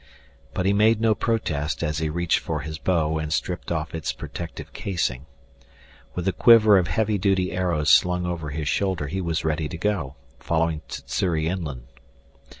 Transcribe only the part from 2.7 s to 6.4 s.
bow and stripped off its protective casing. With the